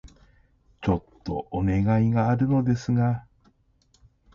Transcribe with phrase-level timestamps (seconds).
[0.81, 3.27] ちょっとお願いがあるのですが...